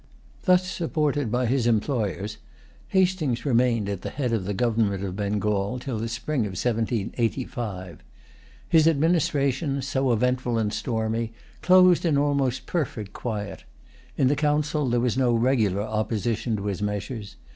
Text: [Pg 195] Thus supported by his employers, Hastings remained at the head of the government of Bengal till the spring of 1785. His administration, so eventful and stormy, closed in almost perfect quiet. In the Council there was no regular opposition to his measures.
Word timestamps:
[Pg 0.41 0.47
195] 0.49 0.49
Thus 0.49 0.75
supported 0.75 1.31
by 1.31 1.45
his 1.45 1.67
employers, 1.67 2.37
Hastings 2.87 3.45
remained 3.45 3.87
at 3.87 4.01
the 4.01 4.09
head 4.09 4.33
of 4.33 4.45
the 4.45 4.53
government 4.55 5.03
of 5.03 5.15
Bengal 5.15 5.77
till 5.77 5.99
the 5.99 6.07
spring 6.09 6.39
of 6.39 6.53
1785. 6.53 8.03
His 8.67 8.87
administration, 8.87 9.79
so 9.83 10.11
eventful 10.11 10.57
and 10.57 10.73
stormy, 10.73 11.33
closed 11.61 12.03
in 12.03 12.17
almost 12.17 12.65
perfect 12.65 13.13
quiet. 13.13 13.63
In 14.17 14.27
the 14.27 14.35
Council 14.35 14.89
there 14.89 14.99
was 14.99 15.19
no 15.19 15.35
regular 15.35 15.83
opposition 15.83 16.55
to 16.57 16.65
his 16.65 16.81
measures. 16.81 17.35